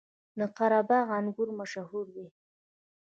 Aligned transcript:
د 0.37 0.39
قره 0.57 0.81
باغ 0.89 1.07
انګور 1.19 1.49
مشهور 1.59 2.05
دي 2.15 2.27